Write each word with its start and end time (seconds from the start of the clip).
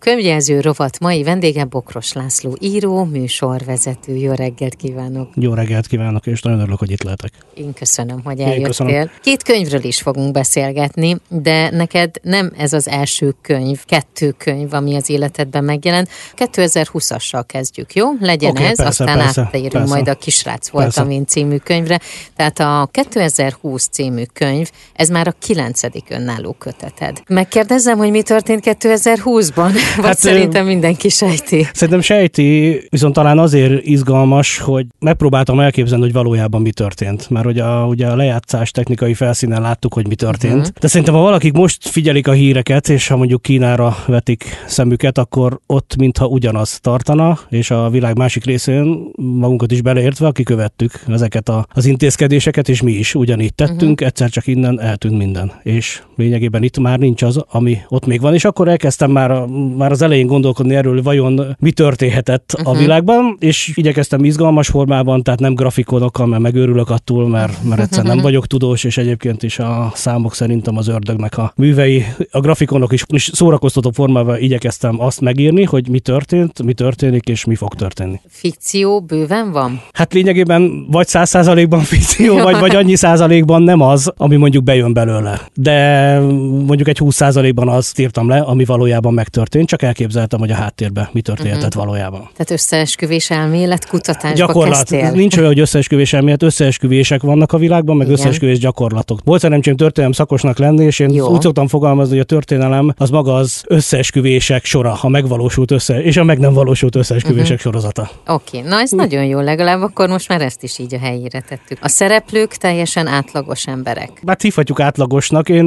Könyvjelző 0.00 0.60
rovat 0.60 0.98
mai 0.98 1.22
vendége 1.22 1.64
Bokros 1.64 2.12
László, 2.12 2.56
író, 2.60 3.04
műsorvezető. 3.04 4.16
Jó 4.16 4.32
reggelt 4.32 4.74
kívánok! 4.74 5.28
Jó 5.34 5.54
reggelt 5.54 5.86
kívánok, 5.86 6.26
és 6.26 6.42
nagyon 6.42 6.60
örülök, 6.60 6.78
hogy 6.78 6.90
itt 6.90 7.02
lehetek. 7.02 7.32
Én 7.54 7.72
köszönöm, 7.72 8.20
hogy 8.24 8.40
eljöttél. 8.40 8.66
Köszönöm. 8.66 9.10
Két 9.22 9.42
könyvről 9.42 9.84
is 9.84 10.00
fogunk 10.00 10.32
beszélgetni, 10.32 11.16
de 11.28 11.70
neked 11.70 12.14
nem 12.22 12.52
ez 12.56 12.72
az 12.72 12.88
első 12.88 13.34
könyv, 13.42 13.84
kettő 13.84 14.30
könyv, 14.30 14.74
ami 14.74 14.96
az 14.96 15.10
életedben 15.10 15.64
megjelent. 15.64 16.08
2020-assal 16.36 17.42
kezdjük, 17.46 17.94
jó? 17.94 18.06
Legyen 18.20 18.50
okay, 18.50 18.64
ez, 18.64 18.76
persze, 18.76 19.02
aztán 19.02 19.18
persze, 19.18 19.40
áttérünk 19.40 19.72
persze. 19.72 19.94
majd 19.94 20.08
a 20.08 20.14
Kisrác 20.14 20.68
voltam 20.68 21.10
én 21.10 21.26
című 21.26 21.56
könyvre. 21.56 22.00
Tehát 22.36 22.58
a 22.58 22.88
2020 22.90 23.88
című 23.88 24.24
könyv, 24.32 24.70
ez 24.92 25.08
már 25.08 25.28
a 25.28 25.34
kilencedik 25.38 26.06
önálló 26.08 26.52
köteted. 26.58 27.22
Megkérdezem, 27.28 27.98
hogy 27.98 28.10
mi 28.10 28.22
történt 28.22 28.62
2020-ban? 28.66 29.88
Vagy 29.96 30.04
hát, 30.04 30.18
szerintem 30.18 30.66
mindenki 30.66 31.08
sejti. 31.08 31.66
Szerintem 31.72 32.00
sejti, 32.00 32.80
viszont 32.90 33.14
talán 33.14 33.38
azért 33.38 33.86
izgalmas, 33.86 34.58
hogy 34.58 34.86
megpróbáltam 34.98 35.60
elképzelni, 35.60 36.04
hogy 36.04 36.12
valójában 36.12 36.62
mi 36.62 36.70
történt. 36.70 37.30
Mert 37.30 37.46
ugye 37.46 37.62
a, 37.62 37.86
ugye 37.86 38.06
a 38.06 38.16
lejátszás 38.16 38.70
technikai 38.70 39.14
felszínen 39.14 39.60
láttuk, 39.62 39.94
hogy 39.94 40.08
mi 40.08 40.14
történt. 40.14 40.56
Uh-huh. 40.56 40.74
De 40.80 40.88
szerintem, 40.88 41.14
ha 41.14 41.20
valakik 41.20 41.52
most 41.52 41.88
figyelik 41.88 42.28
a 42.28 42.32
híreket, 42.32 42.88
és 42.88 43.08
ha 43.08 43.16
mondjuk 43.16 43.42
Kínára 43.42 43.96
vetik 44.06 44.44
szemüket, 44.66 45.18
akkor 45.18 45.60
ott 45.66 45.96
mintha 45.96 46.26
ugyanaz 46.26 46.78
tartana, 46.80 47.38
és 47.48 47.70
a 47.70 47.90
világ 47.90 48.16
másik 48.16 48.44
részén 48.44 49.10
magunkat 49.16 49.72
is 49.72 49.82
beleértve, 49.82 50.26
aki 50.26 50.42
követtük 50.42 50.92
ezeket 51.08 51.48
a, 51.48 51.66
az 51.72 51.86
intézkedéseket, 51.86 52.68
és 52.68 52.82
mi 52.82 52.92
is 52.92 53.14
ugyanígy 53.14 53.54
tettünk, 53.54 53.90
uh-huh. 53.90 54.06
egyszer 54.06 54.28
csak 54.28 54.46
innen 54.46 54.80
eltűnt 54.80 55.18
minden. 55.18 55.52
És 55.62 56.02
lényegében 56.16 56.62
itt 56.62 56.78
már 56.78 56.98
nincs 56.98 57.22
az, 57.22 57.44
ami 57.50 57.78
ott 57.88 58.06
még 58.06 58.20
van. 58.20 58.34
És 58.34 58.44
akkor 58.44 58.68
elkezdtem 58.68 59.10
már 59.10 59.30
a, 59.30 59.46
már 59.80 59.90
az 59.90 60.02
elején 60.02 60.26
gondolkodni 60.26 60.74
erről, 60.74 61.02
vajon 61.02 61.56
mi 61.58 61.72
történhetett 61.72 62.52
uh-huh. 62.54 62.68
a 62.68 62.72
mhm. 62.72 62.80
világban, 62.80 63.36
és 63.38 63.72
igyekeztem 63.74 64.24
izgalmas 64.24 64.68
formában, 64.68 65.22
tehát 65.22 65.40
nem 65.40 65.54
grafikonokkal, 65.54 66.26
mert 66.26 66.42
megőrülök 66.42 66.90
attól, 66.90 67.28
mert, 67.28 67.64
mert 67.64 67.80
egyszer 67.80 68.04
nem 68.04 68.18
vagyok 68.18 68.46
tudós, 68.46 68.84
és 68.84 68.96
egyébként 68.96 69.42
is 69.42 69.58
a 69.58 69.92
számok 69.94 70.34
szerintem 70.34 70.76
az 70.76 70.88
ördögnek 70.88 71.38
a 71.38 71.52
művei, 71.56 72.04
a 72.30 72.40
grafikonok 72.40 72.92
is, 72.92 73.04
is 73.06 73.30
szórakoztató 73.32 73.90
formában 73.90 74.38
igyekeztem 74.38 75.00
azt 75.00 75.20
megírni, 75.20 75.64
hogy 75.64 75.88
mi 75.88 76.00
történt, 76.00 76.62
mi 76.62 76.72
történik, 76.72 77.28
és 77.28 77.44
mi 77.44 77.54
fog 77.54 77.74
történni. 77.74 78.20
Fikció 78.28 79.00
bőven 79.00 79.52
van? 79.52 79.80
Hát 79.92 80.12
lényegében 80.12 80.86
vagy 80.90 81.06
száz 81.06 81.28
százalékban 81.28 81.80
fikció, 81.80 82.38
vagy, 82.38 82.58
vagy 82.58 82.74
annyi 82.74 82.96
százalékban 82.96 83.62
nem 83.62 83.80
az, 83.80 84.12
ami 84.16 84.36
mondjuk 84.36 84.64
bejön 84.64 84.92
belőle. 84.92 85.40
De 85.54 86.18
mondjuk 86.66 86.88
egy 86.88 86.98
20 86.98 87.14
százalékban 87.14 87.68
azt 87.68 87.98
írtam 87.98 88.28
le, 88.28 88.38
ami 88.38 88.64
valójában 88.64 89.14
megtörtént, 89.14 89.68
csak 89.70 89.82
elképzeltem, 89.82 90.38
hogy 90.38 90.50
a 90.50 90.54
háttérben 90.54 91.08
mi 91.12 91.20
történhetett 91.20 91.66
uh-huh. 91.66 91.84
valójában. 91.84 92.20
Tehát 92.20 92.50
összeesküvés 92.50 93.30
elmélet 93.30 93.88
kutatásba 93.88 94.36
Gyakorlat. 94.36 94.76
Kezdtél. 94.76 95.10
Nincs 95.10 95.36
olyan, 95.36 95.48
hogy 95.48 95.58
összeesküvés 95.58 96.12
elmélet, 96.12 96.42
összeesküvések 96.42 97.22
vannak 97.22 97.52
a 97.52 97.58
világban, 97.58 97.96
meg 97.96 98.06
Igen. 98.06 98.18
összeesküvés 98.18 98.58
gyakorlatok. 98.58 99.20
Volt 99.24 99.40
szerencsém 99.40 99.76
történelem 99.76 100.12
szakosnak 100.12 100.58
lenni, 100.58 100.84
és 100.84 100.98
én 100.98 101.10
Jó. 101.10 101.28
úgy 101.28 101.40
szoktam 101.40 101.68
fogalmazni, 101.68 102.12
hogy 102.12 102.20
a 102.20 102.24
történelem 102.24 102.94
az 102.96 103.10
maga 103.10 103.34
az 103.34 103.62
összeesküvések 103.66 104.64
sora, 104.64 104.90
ha 104.90 105.08
megvalósult 105.08 105.70
össze, 105.70 106.02
és 106.02 106.16
a 106.16 106.24
meg 106.24 106.38
nem 106.38 106.52
valósult 106.52 106.96
összeesküvések 106.96 107.42
uh-huh. 107.42 107.60
sorozata. 107.60 108.10
Oké, 108.26 108.58
okay. 108.58 108.70
na 108.70 108.80
ez 108.80 108.90
nagyon 108.90 109.24
jó, 109.24 109.40
legalább 109.40 109.80
akkor 109.80 110.08
most 110.08 110.28
már 110.28 110.40
ezt 110.40 110.62
is 110.62 110.78
így 110.78 110.94
a 110.94 110.98
helyére 110.98 111.40
tettük. 111.40 111.78
A 111.80 111.88
szereplők 111.88 112.54
teljesen 112.54 113.06
átlagos 113.06 113.66
emberek. 113.66 114.10
Hát 114.26 114.42
hívhatjuk 114.42 114.80
átlagosnak. 114.80 115.48
Én 115.48 115.64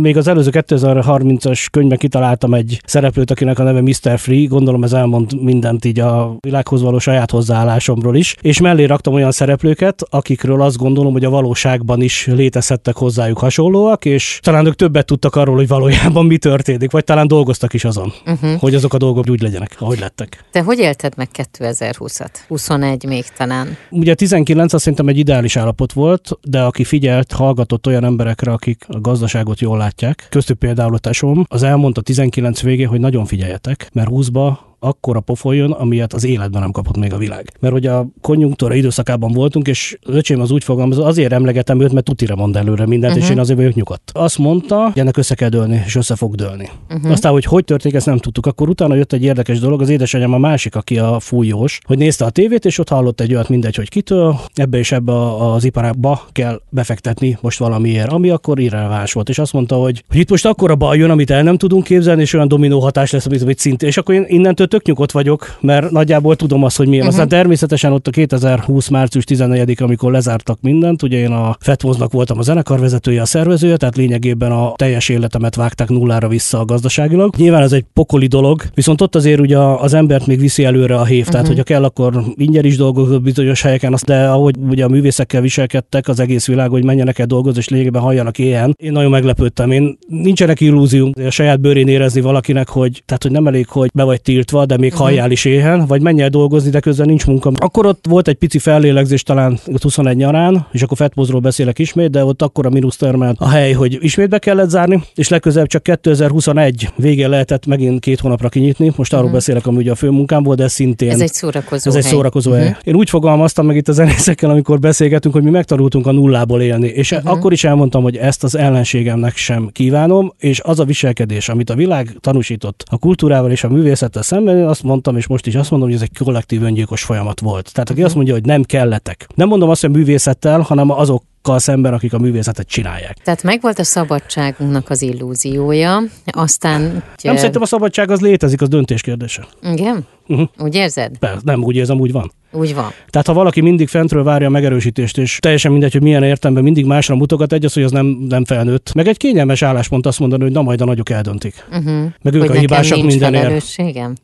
még 0.00 0.16
az 0.16 0.28
előző 0.28 0.50
2030-as 0.52 1.66
könyvben 1.70 1.98
kitaláltam 1.98 2.54
egy 2.54 2.80
szereplőt, 2.84 3.30
akinek 3.48 3.58
a 3.58 3.72
neve 3.72 3.80
Mr. 3.80 4.18
Free, 4.18 4.46
gondolom 4.46 4.84
ez 4.84 4.92
elmond 4.92 5.42
mindent 5.42 5.84
így 5.84 6.00
a 6.00 6.36
világhoz 6.40 6.82
való 6.82 6.98
saját 6.98 7.30
hozzáállásomról 7.30 8.16
is, 8.16 8.36
és 8.40 8.60
mellé 8.60 8.84
raktam 8.84 9.14
olyan 9.14 9.32
szereplőket, 9.32 10.02
akikről 10.10 10.62
azt 10.62 10.76
gondolom, 10.76 11.12
hogy 11.12 11.24
a 11.24 11.30
valóságban 11.30 12.02
is 12.02 12.26
létezhettek 12.26 12.96
hozzájuk 12.96 13.38
hasonlóak, 13.38 14.04
és 14.04 14.38
talán 14.42 14.66
ők 14.66 14.74
többet 14.74 15.06
tudtak 15.06 15.36
arról, 15.36 15.56
hogy 15.56 15.68
valójában 15.68 16.26
mi 16.26 16.38
történik, 16.38 16.90
vagy 16.90 17.04
talán 17.04 17.26
dolgoztak 17.26 17.74
is 17.74 17.84
azon, 17.84 18.12
uh-huh. 18.26 18.60
hogy 18.60 18.74
azok 18.74 18.94
a 18.94 18.98
dolgok 18.98 19.28
úgy 19.28 19.42
legyenek, 19.42 19.76
ahogy 19.78 19.98
lettek. 19.98 20.44
Te 20.52 20.62
hogy 20.62 20.78
élted 20.78 21.12
meg 21.16 21.28
2020-at? 21.34 22.30
21 22.48 23.04
még 23.04 23.24
talán. 23.36 23.76
Ugye 23.90 24.14
19 24.14 24.72
azt 24.72 24.82
szerintem 24.82 25.08
egy 25.08 25.18
ideális 25.18 25.56
állapot 25.56 25.92
volt, 25.92 26.30
de 26.42 26.62
aki 26.62 26.84
figyelt, 26.84 27.32
hallgatott 27.32 27.86
olyan 27.86 28.04
emberekre, 28.04 28.52
akik 28.52 28.84
a 28.88 29.00
gazdaságot 29.00 29.60
jól 29.60 29.78
látják, 29.78 30.26
köztük 30.30 30.58
például 30.58 30.94
a 30.94 30.98
tesom, 30.98 31.46
az 31.48 31.62
elmondta 31.62 32.00
19 32.00 32.62
végén, 32.62 32.88
hogy 32.88 33.00
nagyon 33.00 33.24
figyeljetek, 33.34 33.88
mert 33.92 34.08
20-ba 34.12 34.73
akkora 34.84 35.20
pofoljon, 35.20 35.70
amilyet 35.70 36.12
az 36.12 36.24
életben 36.24 36.60
nem 36.60 36.70
kapott 36.70 36.96
még 36.96 37.12
a 37.12 37.16
világ. 37.16 37.52
Mert 37.60 37.72
hogy 37.72 37.86
a 37.86 38.06
konjunktúra 38.20 38.74
időszakában 38.74 39.32
voltunk, 39.32 39.66
és 39.66 39.98
az 40.02 40.14
öcsém 40.14 40.40
az 40.40 40.50
úgy 40.50 40.64
fogalmaz, 40.64 40.98
azért 40.98 41.32
emlegetem 41.32 41.80
őt, 41.80 41.92
mert 41.92 42.04
tutira 42.04 42.36
mond 42.36 42.56
előre 42.56 42.86
mindent, 42.86 43.12
uh-huh. 43.12 43.28
és 43.28 43.34
én 43.34 43.40
azért 43.40 43.58
vagyok 43.58 43.74
nyugodt. 43.74 44.10
Azt 44.14 44.38
mondta, 44.38 44.82
hogy 44.82 44.98
ennek 44.98 45.16
össze 45.16 45.34
kell 45.34 45.48
dőlni, 45.48 45.82
és 45.86 45.94
össze 45.94 46.16
fog 46.16 46.34
dőlni. 46.34 46.70
Uh-huh. 46.90 47.10
Aztán, 47.10 47.32
hogy 47.32 47.44
hogy 47.44 47.64
történik, 47.64 47.96
ezt 47.96 48.06
nem 48.06 48.18
tudtuk. 48.18 48.46
Akkor 48.46 48.68
utána 48.68 48.94
jött 48.94 49.12
egy 49.12 49.22
érdekes 49.22 49.58
dolog, 49.58 49.80
az 49.80 49.88
édesanyám 49.88 50.32
a 50.32 50.38
másik, 50.38 50.76
aki 50.76 50.98
a 50.98 51.20
fújós, 51.20 51.80
hogy 51.86 51.98
nézte 51.98 52.24
a 52.24 52.30
tévét, 52.30 52.64
és 52.64 52.78
ott 52.78 52.88
hallott 52.88 53.20
egy 53.20 53.34
olyat, 53.34 53.48
mindegy, 53.48 53.74
hogy 53.74 53.88
kitől, 53.88 54.36
ebbe 54.54 54.78
és 54.78 54.92
ebbe 54.92 55.12
az 55.52 55.64
iparába 55.64 56.26
kell 56.32 56.60
befektetni 56.68 57.38
most 57.40 57.58
valamiért, 57.58 58.12
ami 58.12 58.30
akkor 58.30 58.60
irreleváns 58.60 59.12
volt. 59.12 59.28
És 59.28 59.38
azt 59.38 59.52
mondta, 59.52 59.76
hogy, 59.76 60.04
hogy 60.08 60.18
itt 60.18 60.30
most 60.30 60.46
akkor 60.46 60.70
a 60.70 60.74
baj 60.74 60.98
jön, 60.98 61.10
amit 61.10 61.30
el 61.30 61.42
nem 61.42 61.56
tudunk 61.56 61.84
képzelni, 61.84 62.22
és 62.22 62.32
olyan 62.32 62.48
dominó 62.48 62.80
hatás 62.80 63.10
lesz, 63.10 63.26
amit 63.26 63.58
szintén. 63.58 63.88
És 63.88 63.96
akkor 63.96 64.14
innentől 64.26 64.66
tök 64.74 64.86
nyugodt 64.86 65.12
vagyok, 65.12 65.56
mert 65.60 65.90
nagyjából 65.90 66.36
tudom 66.36 66.64
azt, 66.64 66.76
hogy 66.76 66.88
milyen. 66.88 67.06
Uh-huh. 67.06 67.20
Aztán 67.20 67.38
természetesen 67.38 67.92
ott 67.92 68.06
a 68.06 68.10
2020. 68.10 68.88
március 68.88 69.24
14 69.24 69.82
amikor 69.82 70.12
lezártak 70.12 70.58
mindent, 70.60 71.02
ugye 71.02 71.18
én 71.18 71.30
a 71.30 71.56
Fetvoznak 71.60 72.12
voltam 72.12 72.38
a 72.38 72.42
zenekarvezetője, 72.42 73.20
a 73.20 73.24
szervezője, 73.24 73.76
tehát 73.76 73.96
lényegében 73.96 74.52
a 74.52 74.72
teljes 74.76 75.08
életemet 75.08 75.54
vágták 75.54 75.88
nullára 75.88 76.28
vissza 76.28 76.58
a 76.58 76.64
gazdaságilag. 76.64 77.36
Nyilván 77.36 77.62
ez 77.62 77.72
egy 77.72 77.84
pokoli 77.92 78.26
dolog, 78.26 78.62
viszont 78.74 79.00
ott 79.00 79.14
azért 79.14 79.40
ugye 79.40 79.58
az 79.58 79.94
embert 79.94 80.26
még 80.26 80.38
viszi 80.40 80.64
előre 80.64 80.94
a 80.94 81.04
hév, 81.04 81.18
uh-huh. 81.18 81.32
tehát 81.32 81.46
hogyha 81.46 81.62
kell, 81.62 81.84
akkor 81.84 82.22
ingyen 82.34 82.64
is 82.64 82.76
dolgozott 82.76 83.22
bizonyos 83.22 83.62
helyeken, 83.62 83.92
azt, 83.92 84.04
de 84.04 84.26
ahogy 84.26 84.54
ugye 84.68 84.84
a 84.84 84.88
művészekkel 84.88 85.40
viselkedtek 85.40 86.08
az 86.08 86.20
egész 86.20 86.46
világ, 86.46 86.70
hogy 86.70 86.84
menjenek 86.84 87.18
el 87.18 87.26
dolgozni, 87.26 87.58
és 87.58 87.68
lényegében 87.68 88.02
halljanak 88.02 88.38
ilyen. 88.38 88.74
Én 88.76 88.92
nagyon 88.92 89.10
meglepődtem. 89.10 89.70
Én 89.70 89.98
nincsenek 90.08 90.60
illúziunk 90.60 91.16
a 91.16 91.30
saját 91.30 91.60
bőrén 91.60 91.88
érezni 91.88 92.20
valakinek, 92.20 92.68
hogy 92.68 93.02
tehát 93.06 93.22
hogy 93.22 93.32
nem 93.32 93.46
elég, 93.46 93.68
hogy 93.68 93.90
be 93.94 94.02
vagy 94.02 94.22
tiltva, 94.22 94.63
de 94.64 94.76
még 94.76 94.90
uh-huh. 94.90 95.06
halljál 95.06 95.30
is 95.30 95.44
éhen, 95.44 95.86
vagy 95.86 96.02
menj 96.02 96.22
el 96.22 96.28
dolgozni, 96.28 96.70
de 96.70 96.80
közben 96.80 97.06
nincs 97.06 97.26
munka. 97.26 97.52
Akkor 97.54 97.86
ott 97.86 98.04
volt 98.08 98.28
egy 98.28 98.34
pici 98.34 98.58
fellélegzés 98.58 99.22
talán 99.22 99.58
21 99.82 100.16
nyarán, 100.16 100.66
és 100.72 100.82
akkor 100.82 100.96
Fetpozról 100.96 101.40
beszélek 101.40 101.78
ismét, 101.78 102.10
de 102.10 102.24
ott 102.24 102.42
akkor 102.42 102.66
a 102.66 102.70
mínusz 102.70 102.96
termelt 102.96 103.36
a 103.38 103.48
hely, 103.48 103.72
hogy 103.72 103.98
ismét 104.00 104.28
be 104.28 104.38
kellett 104.38 104.68
zárni, 104.68 105.02
és 105.14 105.28
legközelebb 105.28 105.68
csak 105.68 105.82
2021 105.82 106.88
végén 106.96 107.28
lehetett 107.28 107.66
megint 107.66 108.00
két 108.00 108.20
hónapra 108.20 108.48
kinyitni. 108.48 108.92
Most 108.96 109.12
arról 109.12 109.24
uh-huh. 109.24 109.38
beszélek, 109.38 109.66
ami 109.66 109.76
ugye 109.76 109.90
a 109.90 109.94
főmunkámból, 109.94 110.54
de 110.54 110.68
szintén. 110.68 111.10
Ez 111.10 111.20
egy 111.20 111.32
szórakozó 111.32 111.88
Ez 111.88 111.94
hely. 111.94 112.04
egy 112.04 112.10
szórakozó 112.10 112.50
uh-huh. 112.50 112.66
hely. 112.66 112.76
Én 112.84 112.94
úgy 112.94 113.10
fogalmaztam 113.10 113.66
meg 113.66 113.76
itt 113.76 113.88
a 113.88 113.92
zenészekkel, 113.92 114.50
amikor 114.50 114.78
beszélgetünk, 114.78 115.34
hogy 115.34 115.42
mi 115.42 115.50
megtanultunk 115.50 116.06
a 116.06 116.12
nullából 116.12 116.60
élni, 116.60 116.86
és 116.86 117.10
uh-huh. 117.10 117.30
akkor 117.30 117.52
is 117.52 117.64
elmondtam, 117.64 118.02
hogy 118.02 118.16
ezt 118.16 118.44
az 118.44 118.56
ellenségemnek 118.56 119.36
sem 119.36 119.68
kívánom, 119.72 120.32
és 120.38 120.60
az 120.60 120.80
a 120.80 120.84
viselkedés, 120.84 121.48
amit 121.48 121.70
a 121.70 121.74
világ 121.74 122.16
tanúsított 122.20 122.84
a 122.90 122.98
kultúrával 122.98 123.50
és 123.50 123.64
a 123.64 123.68
művészettel 123.68 124.22
szemben, 124.22 124.53
azt 124.62 124.82
mondtam, 124.82 125.16
és 125.16 125.26
most 125.26 125.46
is 125.46 125.54
azt 125.54 125.70
mondom, 125.70 125.88
hogy 125.88 125.98
ez 125.98 126.04
egy 126.04 126.24
kollektív 126.24 126.62
öngyilkos 126.62 127.02
folyamat 127.02 127.40
volt. 127.40 127.72
Tehát 127.72 127.90
aki 127.90 128.02
azt 128.02 128.14
mondja, 128.14 128.32
hogy 128.34 128.44
nem 128.44 128.62
kelletek. 128.62 129.26
Nem 129.34 129.48
mondom 129.48 129.70
azt, 129.70 129.80
hogy 129.80 129.90
művészettel, 129.90 130.60
hanem 130.60 130.90
azok 130.90 131.22
szemben, 131.44 131.92
akik 131.92 132.12
a 132.12 132.18
művészetet 132.18 132.66
csinálják. 132.66 133.16
Tehát 133.24 133.42
megvolt 133.42 133.78
a 133.78 133.84
szabadságunknak 133.84 134.90
az 134.90 135.02
illúziója, 135.02 136.02
aztán... 136.24 137.02
Nem 137.22 137.36
szerintem 137.36 137.62
a 137.62 137.66
szabadság 137.66 138.10
az 138.10 138.20
létezik, 138.20 138.62
az 138.62 138.68
döntés 138.68 139.00
kérdése. 139.00 139.46
Igen? 139.62 140.06
Uh-huh. 140.26 140.48
Úgy 140.58 140.74
érzed? 140.74 141.18
Persze, 141.18 141.40
nem, 141.44 141.62
úgy 141.62 141.76
érzem, 141.76 142.00
úgy 142.00 142.12
van. 142.12 142.32
Úgy 142.52 142.74
van. 142.74 142.90
Tehát 143.10 143.26
ha 143.26 143.32
valaki 143.32 143.60
mindig 143.60 143.88
fentről 143.88 144.22
várja 144.22 144.46
a 144.46 144.50
megerősítést, 144.50 145.18
és 145.18 145.38
teljesen 145.40 145.70
mindegy, 145.70 145.92
hogy 145.92 146.02
milyen 146.02 146.22
értelemben 146.22 146.64
mindig 146.64 146.86
másra 146.86 147.14
mutogat, 147.14 147.52
egy 147.52 147.64
az, 147.64 147.72
hogy 147.72 147.82
az 147.82 147.90
nem, 147.90 148.06
nem 148.06 148.44
felnőtt. 148.44 148.94
Meg 148.94 149.08
egy 149.08 149.16
kényelmes 149.16 149.62
álláspont 149.62 150.06
azt 150.06 150.18
mondani, 150.18 150.42
hogy 150.42 150.52
na 150.52 150.62
majd 150.62 150.80
a 150.80 150.84
nagyok 150.84 151.10
eldöntik. 151.10 151.64
Uh-huh. 151.70 152.04
Meg 152.22 152.34
ők 152.34 152.40
hogy 152.40 152.56
a 152.56 152.60
hibásak 152.60 153.02
mindenért. 153.02 153.64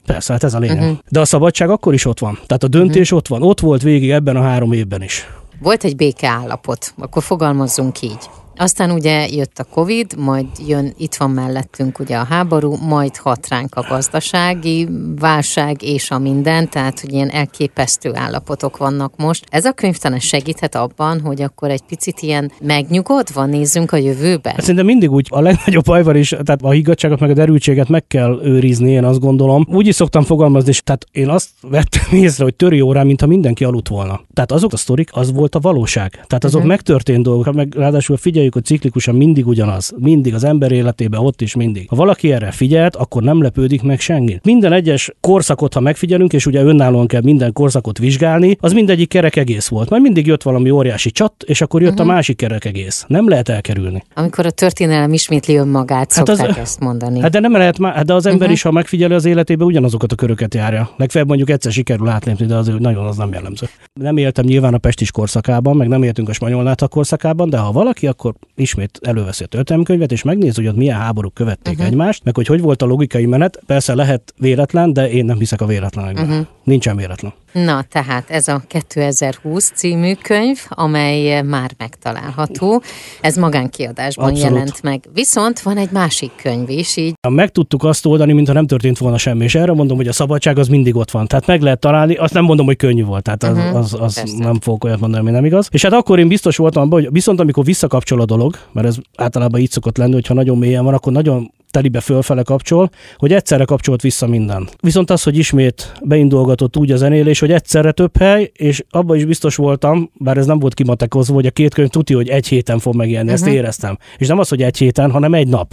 Persze, 0.07 0.33
hát 0.33 0.45
ez 0.45 0.55
a 0.55 0.59
lényeg. 0.59 0.79
Uh-huh. 0.79 0.99
De 1.09 1.21
a 1.21 1.25
szabadság 1.25 1.71
akkor 1.71 1.95
is 1.95 2.05
ott 2.05 2.19
van. 2.19 2.39
Tehát 2.47 2.63
a 2.63 2.69
döntés 2.69 3.03
uh-huh. 3.03 3.19
ott 3.19 3.29
van. 3.29 3.43
Ott 3.43 3.61
volt 3.61 3.83
végig 3.83 4.11
ebben 4.11 4.37
a 4.37 4.43
három 4.43 4.73
évben 4.73 5.03
is. 5.03 5.29
Volt 5.61 5.85
egy 5.85 5.97
békeállapot, 5.97 6.95
akkor 6.99 7.23
fogalmazzunk 7.23 8.01
így 8.03 8.31
Aztán 8.61 8.91
ugye 8.91 9.29
jött 9.29 9.59
a 9.59 9.65
Covid, 9.65 10.15
majd 10.19 10.47
jön, 10.67 10.93
itt 10.99 11.15
van 11.15 11.31
mellettünk 11.31 11.99
ugye 11.99 12.17
a 12.17 12.25
háború, 12.25 12.77
majd 12.77 13.17
hat 13.17 13.49
ránk 13.49 13.75
a 13.75 13.87
gazdasági 13.89 14.89
válság 15.19 15.83
és 15.83 16.11
a 16.11 16.19
minden, 16.19 16.69
tehát 16.69 17.01
hogy 17.01 17.13
ilyen 17.13 17.31
elképesztő 17.31 18.11
állapotok 18.15 18.77
vannak 18.77 19.13
most. 19.17 19.45
Ez 19.51 19.65
a 19.65 19.73
könyv 19.73 19.97
talán 19.97 20.19
segíthet 20.19 20.75
abban, 20.75 21.21
hogy 21.21 21.43
akkor 21.43 21.71
egy 21.71 21.83
picit 21.89 22.21
ilyen 22.21 22.53
megnyugodva 22.61 23.45
nézzünk 23.45 23.93
a 23.93 23.97
jövőbe? 23.97 24.51
Hát 24.51 24.61
szerintem 24.61 24.87
mindig 24.87 25.11
úgy 25.11 25.27
a 25.31 25.41
legnagyobb 25.41 25.85
bajban 25.85 26.17
is, 26.17 26.29
tehát 26.29 26.63
a 26.63 26.71
higgadságot 26.71 27.21
meg 27.21 27.31
a 27.31 27.35
derültséget 27.35 27.89
meg 27.89 28.07
kell 28.07 28.41
őrizni, 28.43 28.91
én 28.91 29.05
azt 29.05 29.21
gondolom. 29.21 29.67
Úgy 29.71 29.87
is 29.87 29.95
szoktam 29.95 30.23
fogalmazni, 30.23 30.69
és 30.69 30.81
tehát 30.83 31.07
én 31.13 31.29
azt 31.29 31.49
vettem 31.61 32.19
észre, 32.25 32.45
hogy 32.45 32.55
töri 32.55 32.81
órán, 32.81 33.07
mintha 33.07 33.27
mindenki 33.27 33.65
aludt 33.65 33.89
volna. 33.89 34.21
Tehát 34.35 34.53
azok 34.53 34.73
a 34.73 34.77
sztorik, 34.77 35.11
az 35.13 35.33
volt 35.33 35.55
a 35.55 35.59
valóság. 35.59 36.11
Tehát 36.11 36.45
azok 36.45 36.57
uh-huh. 36.57 36.69
megtörtént 36.69 37.23
dolgok, 37.23 37.55
meg 37.55 37.75
ráadásul 37.75 38.17
figyeljük, 38.51 38.53
hogy 38.53 38.65
ciklikusan 38.65 39.15
mindig 39.15 39.47
ugyanaz. 39.47 39.93
Mindig 39.97 40.35
az 40.35 40.45
ember 40.45 40.73
életében 40.73 41.21
ott 41.21 41.41
is 41.41 41.55
mindig. 41.55 41.89
Ha 41.89 41.97
valaki 41.97 42.33
erre 42.33 42.51
figyelt, 42.51 42.97
akkor 42.97 43.23
nem 43.23 43.43
lepődik 43.43 43.83
meg 43.83 44.01
senki. 44.01 44.41
Minden 44.43 44.73
egyes 44.73 45.13
korszakot, 45.21 45.75
ha 45.75 45.81
megfigyelünk, 45.81 46.33
és 46.33 46.47
ugye 46.47 46.63
önállóan 46.63 47.07
kell 47.07 47.21
minden 47.23 47.53
korszakot 47.53 47.99
vizsgálni, 47.99 48.57
az 48.61 48.73
mindegyik 48.73 49.09
kerek 49.09 49.37
egész 49.37 49.69
volt. 49.69 49.91
Majd 49.91 50.03
mindig 50.03 50.27
jött 50.27 50.43
valami 50.43 50.71
óriási 50.71 51.11
csat, 51.11 51.43
és 51.47 51.61
akkor 51.61 51.83
jött 51.83 51.93
uh-huh. 51.93 52.09
a 52.09 52.13
másik 52.13 52.37
kerek 52.37 52.65
egész. 52.65 53.05
Nem 53.09 53.29
lehet 53.29 53.49
elkerülni. 53.49 54.03
Amikor 54.15 54.47
a 54.47 54.51
történelem 54.51 55.13
ismétli 55.13 55.57
önmagát, 55.57 56.13
hát 56.13 56.27
szokták 56.27 56.49
az, 56.49 56.57
ezt 56.57 56.81
mondani. 56.81 57.21
Hát 57.21 57.31
de 57.31 57.41
nem 57.41 57.53
lehet 57.53 57.79
már, 57.79 57.95
hát 57.95 58.05
de 58.05 58.15
az 58.15 58.27
ember 58.27 58.41
uh-huh. 58.41 58.55
is, 58.55 58.63
ha 58.63 58.71
megfigyeli 58.71 59.15
az 59.15 59.25
életében, 59.25 59.67
ugyanazokat 59.67 60.13
a 60.13 60.15
köröket 60.15 60.55
járja. 60.55 60.91
Legfeljebb 60.97 61.29
mondjuk 61.29 61.51
egyszer 61.51 61.73
sikerül 61.73 62.09
átlépni, 62.09 62.47
de 62.47 62.57
az 62.57 62.73
nagyon 62.79 63.07
az 63.07 63.17
nem 63.17 63.33
jellemző. 63.33 63.67
Nem 64.01 64.17
éltem 64.17 64.45
nyilván 64.45 64.75
a 64.75 64.79
pestis 64.79 65.11
korszakában, 65.11 65.77
meg 65.77 65.89
nem 65.89 66.03
éltünk 66.03 66.29
a 66.29 66.33
spanyolnáta 66.33 66.89
korszakában, 66.89 67.51
de 67.51 67.57
ha 67.57 67.73
valaki, 67.73 68.07
akkor 68.07 68.35
ismét 68.55 68.99
előveszi 69.03 69.45
a 69.45 69.47
történelmkönyvet, 69.47 70.13
és 70.13 70.23
megnéz, 70.23 70.57
hogy 70.57 70.67
ott 70.67 70.77
milyen 70.77 70.99
háborúk 70.99 71.35
követték 71.35 71.73
uh-huh. 71.73 71.89
egymást, 71.89 72.25
meg 72.25 72.35
hogy 72.35 72.47
hogy 72.47 72.61
volt 72.61 72.83
a 72.83 72.87
logikai 72.87 73.27
menet. 73.27 73.61
Persze 73.67 73.95
lehet 73.95 74.35
véletlen, 74.39 74.93
de 74.93 75.11
én 75.11 75.25
nem 75.25 75.39
hiszek 75.39 75.61
a 75.61 75.67
véletlenekben. 75.67 76.29
Uh-huh. 76.29 76.47
Nincsen 76.65 76.97
véletlen. 76.97 77.33
Na, 77.53 77.83
tehát 77.83 78.31
ez 78.31 78.49
a 78.49 78.63
2020 78.67 79.73
című 79.75 80.15
könyv, 80.23 80.59
amely 80.69 81.43
már 81.43 81.71
megtalálható. 81.79 82.83
Ez 83.21 83.37
magánkiadásban 83.37 84.29
Abszolút. 84.29 84.53
jelent 84.53 84.83
meg. 84.83 85.05
Viszont 85.15 85.61
van 85.61 85.77
egy 85.77 85.91
másik 85.91 86.31
könyv 86.43 86.69
is, 86.69 86.97
így. 86.97 87.15
Meg 87.29 87.51
tudtuk 87.51 87.85
azt 87.85 88.07
oldani, 88.07 88.33
mintha 88.33 88.53
nem 88.53 88.67
történt 88.67 88.99
volna 88.99 89.19
semmi, 89.19 89.45
és 89.45 89.55
erre 89.55 89.73
mondom, 89.73 89.97
hogy 89.97 90.09
a 90.09 90.13
szabadság 90.13 90.59
az 90.59 90.69
mindig 90.69 90.97
ott 90.97 91.11
van. 91.11 91.27
Tehát 91.27 91.47
meg 91.47 91.63
lehet 91.63 91.79
találni, 91.79 92.15
azt 92.15 92.35
nem 92.35 92.45
mondom, 92.45 92.67
hogy 92.67 92.77
könnyű 92.77 93.05
volt, 93.05 93.23
tehát 93.23 93.43
az, 93.43 93.57
uh-huh. 93.57 93.77
az, 93.77 93.97
az 94.01 94.35
nem 94.39 94.61
fogok 94.61 94.85
olyat 94.85 95.01
mondani, 95.01 95.23
ami 95.23 95.31
nem 95.31 95.45
igaz. 95.45 95.69
És 95.71 95.83
hát 95.83 95.93
akkor 95.93 96.19
én 96.19 96.29
biztos 96.29 96.57
voltam 96.57 96.83
abban, 96.83 97.01
hogy 97.03 97.13
viszont 97.13 97.41
amikor 97.41 97.65
visszakapcsol 97.65 98.21
a 98.21 98.25
dolog, 98.31 98.55
mert 98.73 98.87
ez 98.87 98.97
általában 99.17 99.61
így 99.61 99.71
szokott 99.71 99.97
lenni, 99.97 100.13
hogyha 100.13 100.35
nagyon 100.35 100.59
mélyen 100.59 100.85
van, 100.85 100.95
akkor 100.95 101.13
nagyon 101.13 101.53
telibe 101.71 102.01
fölfele 102.01 102.43
kapcsol, 102.43 102.91
hogy 103.17 103.33
egyszerre 103.33 103.65
kapcsolt 103.65 104.03
vissza 104.03 104.27
minden. 104.27 104.69
Viszont 104.81 105.11
az, 105.11 105.23
hogy 105.23 105.39
ismét 105.39 105.93
beindulgatott 106.03 106.77
úgy 106.77 106.91
a 106.91 106.97
zenélés, 106.97 107.39
hogy 107.39 107.53
egyszerre 107.53 107.93
több 107.93 108.17
hely, 108.17 108.51
és 108.55 108.85
abban 108.91 109.17
is 109.17 109.25
biztos 109.25 109.57
voltam, 109.57 110.11
bár 110.15 110.37
ez 110.37 110.47
nem 110.47 110.59
volt 110.59 110.75
kimatekozva, 110.75 111.35
hogy 111.35 111.47
a 111.47 111.51
két 111.51 111.75
könyv 111.75 111.89
tudja, 111.89 112.17
hogy 112.17 112.29
egy 112.29 112.49
héten 112.49 112.79
fog 112.79 112.95
megjelenni, 112.95 113.31
uh-huh. 113.31 113.43
ezt 113.43 113.55
mhm. 113.55 113.61
éreztem. 113.61 113.99
És 114.19 114.27
nem 114.27 114.39
az, 114.39 114.49
hogy 114.49 114.63
egy 114.63 114.77
héten, 114.77 115.11
hanem 115.11 115.35
egy 115.35 115.49
nap. 115.49 115.73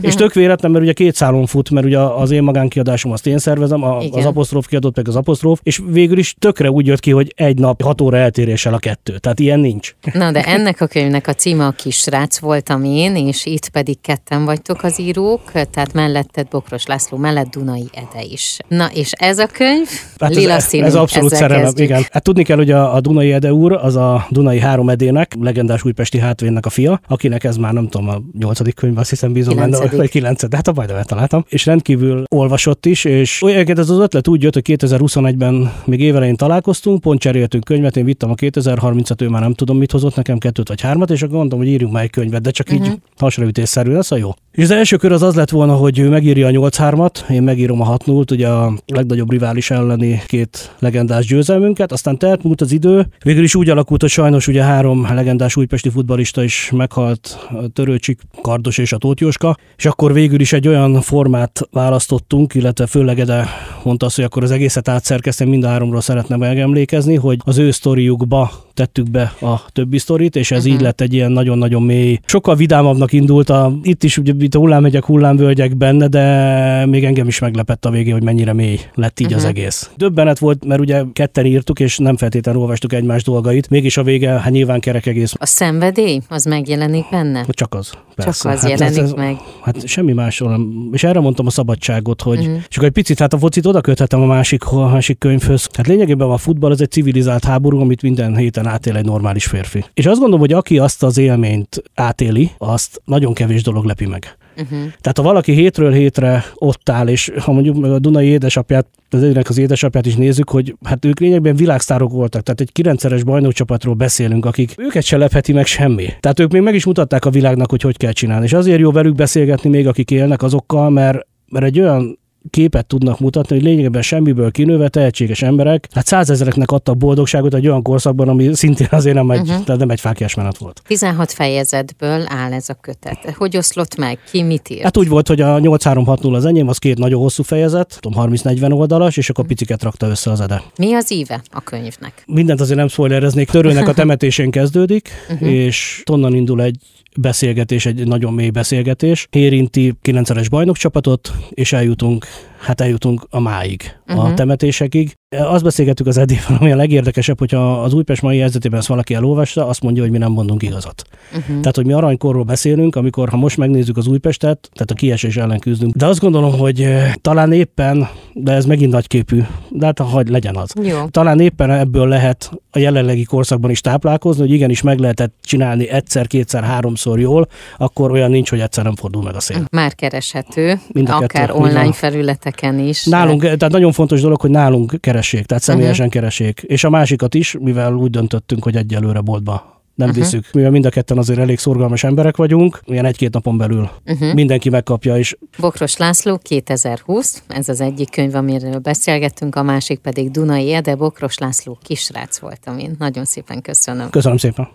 és 0.00 0.14
tök 0.14 0.34
véletlen, 0.34 0.70
mert 0.70 0.84
ugye 0.84 0.92
két 0.92 1.14
szálon 1.14 1.46
fut, 1.46 1.70
mert 1.70 1.86
ugye 1.86 1.98
az 1.98 2.30
én 2.30 2.42
magánkiadásom 2.42 3.12
azt 3.12 3.26
én 3.26 3.38
szervezem, 3.38 3.82
a, 3.82 3.98
az 3.98 4.24
apostróf 4.24 4.66
kiadott 4.66 4.96
meg 4.96 5.08
az 5.08 5.16
apostróf, 5.16 5.60
és 5.62 5.80
végül 5.86 6.18
is 6.18 6.34
tökre 6.38 6.70
úgy 6.70 6.86
jött 6.86 7.00
ki, 7.00 7.10
hogy 7.10 7.32
egy 7.36 7.58
nap 7.58 7.82
hat 7.82 8.00
óra 8.00 8.16
eltéréssel 8.16 8.74
a 8.74 8.78
kettő. 8.78 9.18
Tehát 9.18 9.40
ilyen 9.40 9.60
nincs. 9.60 9.94
Na, 10.12 10.30
de 10.32 10.42
ennek 10.42 10.80
a 10.80 10.86
könyvnek 10.86 11.26
a 11.26 11.32
címe 11.32 11.66
a 11.66 11.70
kisrác 11.70 12.38
voltam 12.38 12.84
én, 12.84 13.16
és 13.16 13.46
itt 13.46 13.68
pedig 13.68 14.00
ketten 14.00 14.44
vagytok 14.44 14.82
az 14.82 15.00
író 15.00 15.35
írók, 15.36 15.70
tehát 15.70 15.92
melletted 15.92 16.46
Bokros 16.48 16.86
László, 16.86 17.18
mellett 17.18 17.46
Dunai 17.46 17.88
Ede 17.92 18.24
is. 18.24 18.58
Na, 18.68 18.86
és 18.94 19.12
ez 19.12 19.38
a 19.38 19.46
könyv, 19.46 19.88
hát 20.18 20.34
lila 20.34 20.52
ez, 20.52 20.64
színű, 20.64 20.84
ez 20.84 20.94
abszolút 20.94 21.34
szerelem, 21.34 21.62
kezdjük. 21.62 21.88
igen. 21.88 22.04
Hát 22.10 22.22
tudni 22.22 22.42
kell, 22.42 22.56
hogy 22.56 22.70
a, 22.70 22.94
a 22.94 23.00
Dunai 23.00 23.32
Ede 23.32 23.52
úr, 23.52 23.72
az 23.72 23.96
a 23.96 24.26
Dunai 24.30 24.58
három 24.58 24.88
edének, 24.88 25.34
legendás 25.40 25.84
újpesti 25.84 26.18
hátvénnek 26.18 26.66
a 26.66 26.70
fia, 26.70 27.00
akinek 27.08 27.44
ez 27.44 27.56
már 27.56 27.72
nem 27.72 27.88
tudom, 27.88 28.08
a 28.08 28.20
nyolcadik 28.38 28.74
könyv, 28.74 28.98
azt 28.98 29.10
hiszem 29.10 29.32
bízom 29.32 29.56
benne, 29.56 29.78
vagy 29.78 30.10
kilenced, 30.10 30.50
de 30.50 30.56
hát 30.56 30.68
a 30.68 30.72
bajda 30.72 31.04
találtam, 31.04 31.44
és 31.48 31.66
rendkívül 31.66 32.24
olvasott 32.28 32.86
is, 32.86 33.04
és 33.04 33.42
olyan 33.42 33.64
ez 33.66 33.90
az 33.90 33.98
ötlet 33.98 34.28
úgy 34.28 34.42
jött, 34.42 34.54
hogy 34.54 34.64
2021-ben 34.66 35.72
még 35.84 36.00
évelején 36.00 36.36
találkoztunk, 36.36 37.00
pont 37.00 37.20
cseréltünk 37.20 37.64
könyvet, 37.64 37.96
én 37.96 38.04
vittem 38.04 38.30
a 38.30 38.34
2030-at, 38.34 39.22
ő 39.22 39.28
már 39.28 39.40
nem 39.40 39.54
tudom 39.54 39.78
mit 39.78 39.92
hozott 39.92 40.16
nekem, 40.16 40.38
kettőt 40.38 40.68
vagy 40.68 40.80
hármat, 40.80 41.10
és 41.10 41.22
akkor 41.22 41.36
mondtam, 41.36 41.58
hogy 41.58 41.68
írjunk 41.68 41.92
már 41.92 42.02
egy 42.02 42.10
könyvet, 42.10 42.42
de 42.42 42.50
csak 42.50 42.66
uh-huh. 42.66 42.84
így 42.84 42.90
mhm. 42.90 42.98
hasraütésszerű 43.16 43.92
lesz 43.92 44.10
a 44.10 44.16
jó. 44.16 44.30
És 44.56 44.62
az 44.62 44.70
első 44.70 44.96
kör 44.96 45.12
az 45.12 45.22
az 45.26 45.34
lett 45.34 45.50
volna, 45.50 45.74
hogy 45.74 45.98
ő 45.98 46.08
megírja 46.08 46.46
a 46.46 46.50
8-3-at, 46.50 47.30
én 47.30 47.42
megírom 47.42 47.80
a 47.80 47.84
6 47.84 48.06
0 48.06 48.24
ugye 48.30 48.48
a 48.48 48.72
legnagyobb 48.86 49.30
rivális 49.30 49.70
elleni 49.70 50.22
két 50.26 50.74
legendás 50.78 51.26
győzelmünket, 51.26 51.92
aztán 51.92 52.18
telt 52.18 52.42
múlt 52.42 52.60
az 52.60 52.72
idő. 52.72 53.06
Végül 53.24 53.42
is 53.42 53.54
úgy 53.54 53.70
alakult, 53.70 54.00
hogy 54.00 54.10
sajnos 54.10 54.48
ugye 54.48 54.62
három 54.62 55.06
legendás 55.14 55.56
újpesti 55.56 55.88
futbalista 55.88 56.42
is 56.42 56.70
meghalt, 56.74 57.48
a 57.48 57.68
Törőcsik, 57.68 58.20
Kardos 58.42 58.78
és 58.78 58.92
a 58.92 58.96
Tótyoska, 58.96 59.56
és 59.76 59.86
akkor 59.86 60.12
végül 60.12 60.40
is 60.40 60.52
egy 60.52 60.68
olyan 60.68 61.00
formát 61.00 61.60
választottunk, 61.70 62.54
illetve 62.54 62.86
főleg 62.86 63.20
Ede 63.20 63.48
mondta 63.82 64.06
azt, 64.06 64.16
hogy 64.16 64.24
akkor 64.24 64.42
az 64.42 64.50
egészet 64.50 64.88
átszerkeztem, 64.88 65.48
mind 65.48 65.64
a 65.64 65.68
háromról 65.68 66.00
szeretne 66.00 66.36
megemlékezni, 66.36 67.14
hogy 67.14 67.38
az 67.44 67.58
ő 67.58 67.70
sztoriukba 67.70 68.50
tettük 68.74 69.10
be 69.10 69.32
a 69.40 69.64
többi 69.72 69.98
sztorit, 69.98 70.36
és 70.36 70.50
ez 70.50 70.58
uh-huh. 70.58 70.74
így 70.74 70.80
lett 70.80 71.00
egy 71.00 71.14
ilyen 71.14 71.32
nagyon-nagyon 71.32 71.82
mély, 71.82 72.18
sokkal 72.24 72.54
vidámabbnak 72.54 73.12
indult. 73.12 73.50
A, 73.50 73.72
itt 73.82 74.04
is 74.04 74.18
ugye 74.18 74.32
itt 74.38 74.54
a 74.54 74.58
hullámhegyek, 74.58 75.04
hullámvölgyek 75.16 75.76
benne, 75.76 76.06
de 76.06 76.86
még 76.86 77.04
engem 77.04 77.26
is 77.26 77.38
meglepett 77.38 77.84
a 77.84 77.90
végén, 77.90 78.12
hogy 78.12 78.22
mennyire 78.22 78.52
mély 78.52 78.80
lett 78.94 79.20
így 79.20 79.26
uh-huh. 79.26 79.44
az 79.44 79.48
mhm. 79.48 79.58
egész. 79.58 79.90
Döbbenet 79.96 80.38
volt, 80.38 80.64
mert 80.64 80.80
ugye 80.80 81.02
ketten 81.12 81.46
írtuk, 81.46 81.80
és 81.80 81.98
nem 81.98 82.16
feltétlenül 82.16 82.60
olvastuk 82.60 82.92
egymás 82.92 83.22
dolgait, 83.22 83.70
mégis 83.70 83.96
a 83.96 84.02
vége, 84.02 84.30
hát 84.30 84.50
nyilván 84.50 84.80
kerek 84.80 85.06
egész. 85.06 85.34
A 85.38 85.46
szenvedély, 85.46 86.20
az 86.28 86.44
megjelenik 86.44 87.04
benne? 87.10 87.44
Csak 87.48 87.74
az. 87.74 87.92
Persze. 88.14 88.42
Csak 88.42 88.52
az 88.52 88.60
hát 88.60 88.70
jelenik 88.70 88.98
ez, 88.98 89.04
ez, 89.04 89.12
meg. 89.12 89.36
Hát 89.62 89.86
semmi 89.86 90.12
másról 90.12 90.50
nem. 90.50 90.88
És 90.92 91.04
erre 91.04 91.20
mondtam 91.20 91.46
a 91.46 91.50
szabadságot, 91.50 92.22
hogy 92.22 92.38
uh-huh. 92.38 92.58
csak 92.68 92.84
egy 92.84 92.90
picit 92.90 93.18
hát 93.18 93.32
a 93.32 93.38
focit 93.38 93.66
oda 93.66 93.80
köthetem 93.80 94.20
a 94.22 94.26
másik, 94.26 94.64
a 94.64 94.88
másik 94.88 95.18
könyvhöz. 95.18 95.68
Hát 95.72 95.86
lényegében 95.86 96.30
a 96.30 96.36
futball 96.36 96.70
az 96.70 96.80
egy 96.80 96.90
civilizált 96.90 97.44
háború, 97.44 97.80
amit 97.80 98.02
minden 98.02 98.36
héten 98.36 98.66
átél 98.66 98.96
egy 98.96 99.04
normális 99.04 99.44
férfi. 99.44 99.84
És 99.94 100.06
azt 100.06 100.18
gondolom, 100.18 100.40
hogy 100.40 100.52
aki 100.52 100.78
azt 100.78 101.02
az 101.02 101.18
élményt 101.18 101.82
átéli, 101.94 102.50
azt 102.58 103.00
nagyon 103.04 103.34
kevés 103.34 103.62
dolog 103.62 103.84
lepi 103.84 104.06
meg. 104.06 104.36
Uh-huh. 104.56 104.78
Tehát 104.78 105.16
ha 105.16 105.22
valaki 105.22 105.52
hétről 105.52 105.92
hétre 105.92 106.44
ott 106.54 106.88
áll, 106.88 107.08
és 107.08 107.32
ha 107.38 107.52
mondjuk 107.52 107.76
meg 107.76 107.90
a 107.90 107.98
Dunai 107.98 108.26
édesapját, 108.26 108.86
az 109.10 109.22
egynek 109.22 109.48
az 109.48 109.58
édesapját 109.58 110.06
is 110.06 110.14
nézzük, 110.14 110.50
hogy 110.50 110.74
hát 110.84 111.04
ők 111.04 111.20
lényegben 111.20 111.56
világsztárok 111.56 112.10
voltak, 112.10 112.42
tehát 112.42 112.60
egy 112.60 112.72
kilencszeres 112.72 113.22
bajnokcsapatról 113.22 113.94
beszélünk, 113.94 114.44
akik 114.44 114.74
őket 114.76 115.02
se 115.02 115.16
lepheti 115.16 115.52
meg 115.52 115.66
semmi. 115.66 116.06
Tehát 116.20 116.40
ők 116.40 116.52
még 116.52 116.62
meg 116.62 116.74
is 116.74 116.84
mutatták 116.84 117.24
a 117.24 117.30
világnak, 117.30 117.70
hogy 117.70 117.82
hogy 117.82 117.96
kell 117.96 118.12
csinálni. 118.12 118.44
És 118.44 118.52
azért 118.52 118.80
jó 118.80 118.90
velük 118.90 119.14
beszélgetni 119.14 119.70
még, 119.70 119.86
akik 119.86 120.10
élnek 120.10 120.42
azokkal, 120.42 120.90
mert 120.90 121.26
mert 121.48 121.64
egy 121.64 121.80
olyan 121.80 122.18
képet 122.50 122.86
tudnak 122.86 123.20
mutatni, 123.20 123.56
hogy 123.56 123.64
lényegében 123.64 124.02
semmiből 124.02 124.50
kinőve 124.50 124.88
tehetséges 124.88 125.42
emberek, 125.42 125.88
hát 125.92 126.06
százezereknek 126.06 126.70
adtak 126.70 126.96
boldogságot 126.96 127.54
egy 127.54 127.68
olyan 127.68 127.82
korszakban, 127.82 128.28
ami 128.28 128.54
szintén 128.54 128.88
azért 128.90 129.14
nem 129.14 129.30
egy, 129.30 129.40
uh-huh. 129.40 129.64
tehát 129.64 129.80
nem 129.80 129.90
egy 129.90 130.00
fákjás 130.00 130.34
menet 130.34 130.58
volt. 130.58 130.82
16 130.86 131.32
fejezetből 131.32 132.24
áll 132.26 132.52
ez 132.52 132.68
a 132.68 132.74
kötet. 132.74 133.34
Hogy 133.36 133.56
oszlott 133.56 133.96
meg? 133.96 134.18
Ki 134.30 134.42
mit 134.42 134.68
írt? 134.68 134.82
Hát 134.82 134.96
úgy 134.96 135.08
volt, 135.08 135.28
hogy 135.28 135.40
a 135.40 135.58
8360 135.58 136.34
az 136.34 136.44
enyém, 136.44 136.68
az 136.68 136.78
két 136.78 136.98
nagyon 136.98 137.20
hosszú 137.20 137.42
fejezet, 137.42 137.98
tudom, 138.00 138.30
30-40 138.30 138.72
oldalas, 138.72 139.16
és 139.16 139.30
akkor 139.30 139.44
uh-huh. 139.44 139.58
piciket 139.58 139.82
rakta 139.82 140.08
össze 140.08 140.30
az 140.30 140.40
ede. 140.40 140.62
Mi 140.78 140.94
az 140.94 141.12
íve 141.12 141.42
a 141.50 141.60
könyvnek? 141.60 142.22
Mindent 142.26 142.60
azért 142.60 142.78
nem 142.78 142.88
spoilereznék, 142.88 143.50
törőnek 143.50 143.88
a 143.88 143.94
temetésén 144.00 144.50
kezdődik, 144.50 145.08
uh-huh. 145.30 145.48
és 145.48 146.02
onnan 146.10 146.34
indul 146.34 146.62
egy 146.62 146.76
beszélgetés, 147.18 147.86
egy 147.86 148.06
nagyon 148.06 148.34
mély 148.34 148.50
beszélgetés. 148.50 149.26
Érinti 149.30 149.94
9-es 150.02 150.46
bajnokcsapatot, 150.50 151.32
és 151.50 151.72
eljutunk 151.72 152.26
hát 152.66 152.80
eljutunk 152.80 153.26
a 153.30 153.40
máig, 153.40 153.96
uh-huh. 154.06 154.24
a 154.24 154.26
mhm. 154.26 154.34
temetésekig. 154.34 155.14
Azt 155.36 155.62
beszélgettük 155.62 156.06
az 156.06 156.16
Edével, 156.16 156.56
ami 156.60 156.72
a 156.72 156.76
legérdekesebb, 156.76 157.38
hogyha 157.38 157.82
az 157.82 157.92
Újpest 157.92 158.22
mai 158.22 158.38
helyzetében 158.38 158.78
ezt 158.78 158.88
valaki 158.88 159.14
elolvasta, 159.14 159.66
azt 159.66 159.82
mondja, 159.82 160.02
hogy 160.02 160.10
mi 160.10 160.18
nem 160.18 160.32
mondunk 160.32 160.62
igazat. 160.62 161.02
Uh-huh. 161.28 161.60
Tehát, 161.60 161.76
hogy 161.76 161.86
mi 161.86 161.92
aranykorról 161.92 162.42
beszélünk, 162.42 162.96
amikor, 162.96 163.28
ha 163.28 163.36
most 163.36 163.56
megnézzük 163.56 163.96
az 163.96 164.06
Újpestet, 164.06 164.68
tehát 164.72 164.90
a 164.90 164.94
kiesés 164.94 165.36
ellen 165.36 165.58
küzdünk. 165.58 165.94
De 165.94 166.06
azt 166.06 166.20
gondolom, 166.20 166.58
hogy 166.58 166.88
talán 167.20 167.52
éppen, 167.52 168.08
de 168.38 168.52
ez 168.52 168.64
megint 168.64 168.92
nagyképű, 168.92 169.42
de 169.68 169.86
hát 169.86 169.98
hagy 169.98 170.28
legyen 170.28 170.56
az. 170.56 170.72
Jó. 170.82 171.06
Talán 171.06 171.40
éppen 171.40 171.70
ebből 171.70 172.08
lehet 172.08 172.50
a 172.70 172.78
jelenlegi 172.78 173.24
korszakban 173.24 173.70
is 173.70 173.80
táplálkozni, 173.80 174.42
hogy 174.42 174.52
igenis 174.52 174.82
meg 174.82 174.98
lehetett 174.98 175.34
csinálni 175.42 175.88
egyszer, 175.88 176.26
kétszer, 176.26 176.64
háromszor 176.64 177.20
jól, 177.20 177.48
akkor 177.76 178.10
olyan 178.10 178.30
nincs, 178.30 178.50
hogy 178.50 178.60
egyszer 178.60 178.84
nem 178.84 178.94
fordul 178.94 179.22
meg 179.22 179.34
a 179.34 179.40
szél. 179.40 179.64
Már 179.70 179.94
kereshető, 179.94 180.80
Mind 180.92 181.08
akár 181.08 181.28
kettő, 181.28 181.52
online 181.52 181.92
felületek 181.92 182.56
helyeken 182.60 182.88
is. 182.88 183.04
Nálunk, 183.04 183.42
tehát 183.42 183.70
nagyon 183.70 183.92
fontos 183.92 184.20
dolog, 184.20 184.40
hogy 184.40 184.50
nálunk 184.50 184.94
keressék, 185.00 185.46
tehát 185.46 185.62
személyesen 185.62 186.06
uh-huh. 186.06 186.20
keressék. 186.20 186.60
És 186.66 186.84
a 186.84 186.90
másikat 186.90 187.34
is, 187.34 187.56
mivel 187.60 187.94
úgy 187.94 188.10
döntöttünk, 188.10 188.64
hogy 188.64 188.76
egyelőre 188.76 189.20
boltba 189.20 189.75
nem 189.96 190.08
uh-huh. 190.08 190.22
visszük. 190.22 190.52
Mivel 190.52 190.70
mind 190.70 190.86
a 190.86 190.88
ketten 190.88 191.18
azért 191.18 191.38
elég 191.38 191.58
szorgalmas 191.58 192.04
emberek 192.04 192.36
vagyunk, 192.36 192.80
ilyen 192.84 193.04
egy-két 193.04 193.32
napon 193.32 193.56
belül 193.56 193.90
uh-huh. 194.06 194.34
mindenki 194.34 194.68
megkapja 194.68 195.16
is. 195.16 195.36
Bokros 195.58 195.96
László 195.96 196.38
2020, 196.38 197.42
ez 197.48 197.68
az 197.68 197.80
egyik 197.80 198.10
könyv, 198.10 198.34
amiről 198.34 198.78
beszélgettünk, 198.78 199.54
a 199.54 199.62
másik 199.62 199.98
pedig 199.98 200.30
Dunai 200.30 200.72
Ede, 200.72 200.94
Bokros 200.94 201.38
László 201.38 201.78
kisrác 201.82 202.38
volt, 202.38 202.60
amin 202.64 202.94
nagyon 202.98 203.24
szépen 203.24 203.62
köszönöm. 203.62 204.10
Köszönöm 204.10 204.36
szépen. 204.36 204.64